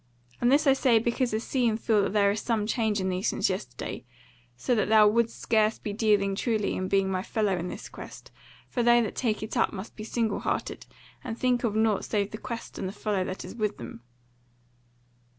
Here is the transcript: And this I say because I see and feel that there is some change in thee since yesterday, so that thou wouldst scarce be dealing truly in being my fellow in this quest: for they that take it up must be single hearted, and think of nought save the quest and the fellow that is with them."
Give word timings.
And 0.41 0.51
this 0.51 0.65
I 0.65 0.73
say 0.73 0.97
because 0.97 1.31
I 1.31 1.37
see 1.37 1.67
and 1.69 1.79
feel 1.79 2.01
that 2.01 2.13
there 2.13 2.31
is 2.31 2.39
some 2.41 2.65
change 2.65 2.99
in 2.99 3.09
thee 3.09 3.21
since 3.21 3.51
yesterday, 3.51 4.03
so 4.57 4.73
that 4.73 4.89
thou 4.89 5.07
wouldst 5.07 5.39
scarce 5.39 5.77
be 5.77 5.93
dealing 5.93 6.33
truly 6.33 6.73
in 6.75 6.87
being 6.87 7.07
my 7.11 7.21
fellow 7.21 7.55
in 7.55 7.67
this 7.67 7.87
quest: 7.87 8.31
for 8.67 8.81
they 8.81 8.99
that 8.99 9.13
take 9.15 9.43
it 9.43 9.55
up 9.55 9.71
must 9.73 9.95
be 9.95 10.03
single 10.03 10.39
hearted, 10.39 10.87
and 11.23 11.37
think 11.37 11.63
of 11.63 11.75
nought 11.75 12.03
save 12.03 12.31
the 12.31 12.39
quest 12.39 12.79
and 12.79 12.87
the 12.87 12.91
fellow 12.93 13.23
that 13.23 13.45
is 13.45 13.53
with 13.53 13.77
them." 13.77 14.01